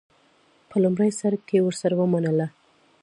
په 0.69 0.75
لومړي 0.83 1.09
سر 1.19 1.33
کې 1.47 1.57
ورسره 1.65 1.95
ومنله. 1.97 2.47